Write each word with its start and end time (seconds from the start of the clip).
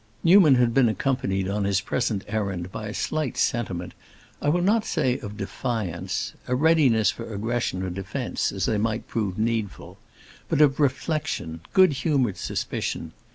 Newman 0.23 0.55
had 0.55 0.73
been 0.73 0.89
accompanied 0.89 1.47
on 1.47 1.63
his 1.63 1.79
present 1.79 2.23
errand 2.27 2.71
by 2.71 2.87
a 2.87 2.93
slight 2.95 3.37
sentiment, 3.37 3.93
I 4.41 4.49
will 4.49 4.63
not 4.63 4.83
say 4.83 5.19
of 5.19 5.37
defiance—a 5.37 6.55
readiness 6.55 7.11
for 7.11 7.31
aggression 7.31 7.83
or 7.83 7.91
defence, 7.91 8.51
as 8.51 8.65
they 8.65 8.79
might 8.79 9.07
prove 9.07 9.37
needful—but 9.37 10.59
of 10.59 10.79
reflection, 10.79 11.61
good 11.73 11.93
humored 11.93 12.37
suspicion. 12.37 13.11